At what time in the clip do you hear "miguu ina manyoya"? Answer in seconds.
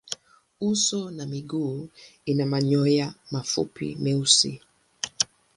1.25-3.13